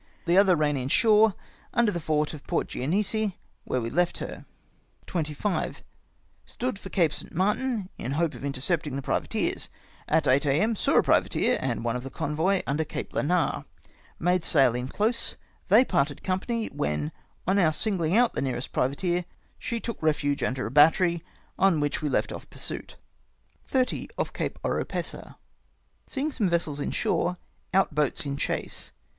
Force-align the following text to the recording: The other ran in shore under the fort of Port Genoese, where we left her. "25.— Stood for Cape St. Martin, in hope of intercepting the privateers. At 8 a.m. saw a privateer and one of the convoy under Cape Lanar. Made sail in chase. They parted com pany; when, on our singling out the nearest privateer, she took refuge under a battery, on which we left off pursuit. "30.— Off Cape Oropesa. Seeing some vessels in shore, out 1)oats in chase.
The 0.25 0.35
other 0.35 0.55
ran 0.55 0.77
in 0.77 0.89
shore 0.89 1.35
under 1.75 1.91
the 1.91 1.99
fort 1.99 2.33
of 2.33 2.47
Port 2.47 2.65
Genoese, 2.67 3.33
where 3.65 3.79
we 3.81 3.91
left 3.91 4.17
her. 4.17 4.45
"25.— 5.05 5.83
Stood 6.47 6.79
for 6.79 6.89
Cape 6.89 7.13
St. 7.13 7.35
Martin, 7.35 7.87
in 7.99 8.13
hope 8.13 8.33
of 8.33 8.43
intercepting 8.43 8.95
the 8.95 9.03
privateers. 9.03 9.69
At 10.07 10.27
8 10.27 10.47
a.m. 10.47 10.75
saw 10.75 10.97
a 10.97 11.03
privateer 11.03 11.59
and 11.61 11.83
one 11.83 11.95
of 11.95 12.01
the 12.01 12.09
convoy 12.09 12.63
under 12.65 12.83
Cape 12.83 13.13
Lanar. 13.13 13.65
Made 14.17 14.43
sail 14.43 14.73
in 14.73 14.89
chase. 14.89 15.35
They 15.67 15.85
parted 15.85 16.23
com 16.23 16.39
pany; 16.39 16.71
when, 16.73 17.11
on 17.45 17.59
our 17.59 17.71
singling 17.71 18.17
out 18.17 18.33
the 18.33 18.41
nearest 18.41 18.71
privateer, 18.71 19.25
she 19.59 19.79
took 19.79 20.01
refuge 20.01 20.41
under 20.41 20.65
a 20.65 20.71
battery, 20.71 21.23
on 21.59 21.79
which 21.79 22.01
we 22.01 22.09
left 22.09 22.31
off 22.31 22.49
pursuit. 22.49 22.95
"30.— 23.67 24.07
Off 24.17 24.33
Cape 24.33 24.57
Oropesa. 24.63 25.35
Seeing 26.07 26.31
some 26.31 26.49
vessels 26.49 26.79
in 26.79 26.89
shore, 26.89 27.37
out 27.71 27.93
1)oats 27.93 28.25
in 28.25 28.35
chase. 28.35 28.93